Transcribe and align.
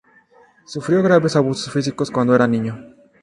Sufrió 0.65 1.03
graves 1.03 1.35
abusos 1.35 1.71
físicos 1.71 2.09
cuando 2.09 2.33
era 2.33 2.47
niño. 2.47 2.83